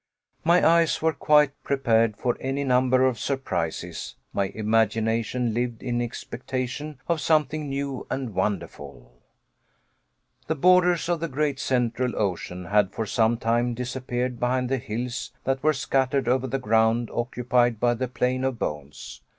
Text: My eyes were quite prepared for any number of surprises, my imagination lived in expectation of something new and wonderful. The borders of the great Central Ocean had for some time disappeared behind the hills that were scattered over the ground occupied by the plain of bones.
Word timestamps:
My 0.43 0.67
eyes 0.67 0.99
were 1.03 1.13
quite 1.13 1.51
prepared 1.63 2.17
for 2.17 2.35
any 2.39 2.63
number 2.63 3.05
of 3.05 3.19
surprises, 3.19 4.15
my 4.33 4.45
imagination 4.45 5.53
lived 5.53 5.83
in 5.83 6.01
expectation 6.01 6.97
of 7.07 7.21
something 7.21 7.69
new 7.69 8.07
and 8.09 8.33
wonderful. 8.33 9.13
The 10.47 10.55
borders 10.55 11.07
of 11.07 11.19
the 11.19 11.27
great 11.27 11.59
Central 11.59 12.15
Ocean 12.19 12.65
had 12.65 12.91
for 12.91 13.05
some 13.05 13.37
time 13.37 13.75
disappeared 13.75 14.39
behind 14.39 14.69
the 14.69 14.79
hills 14.79 15.33
that 15.43 15.61
were 15.61 15.71
scattered 15.71 16.27
over 16.27 16.47
the 16.47 16.57
ground 16.57 17.11
occupied 17.13 17.79
by 17.79 17.93
the 17.93 18.07
plain 18.07 18.43
of 18.43 18.57
bones. 18.57 19.21